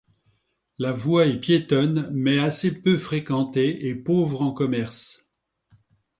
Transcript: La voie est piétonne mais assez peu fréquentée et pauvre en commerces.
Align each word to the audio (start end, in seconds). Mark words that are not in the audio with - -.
La 0.79 0.91
voie 0.91 1.27
est 1.27 1.39
piétonne 1.39 2.09
mais 2.11 2.39
assez 2.39 2.71
peu 2.71 2.97
fréquentée 2.97 3.87
et 3.87 3.93
pauvre 3.93 4.41
en 4.41 4.51
commerces. 4.51 5.27